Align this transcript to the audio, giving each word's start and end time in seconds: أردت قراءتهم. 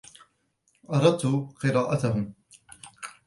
أردت 0.93 1.25
قراءتهم. 1.61 2.33